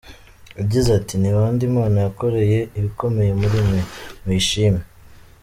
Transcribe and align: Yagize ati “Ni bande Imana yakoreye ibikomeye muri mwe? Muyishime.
Yagize 0.59 0.89
ati 0.99 1.13
“Ni 1.17 1.31
bande 1.35 1.61
Imana 1.69 1.97
yakoreye 2.05 2.59
ibikomeye 2.77 3.31
muri 3.41 3.57
mwe? 3.67 3.81
Muyishime. 4.23 4.81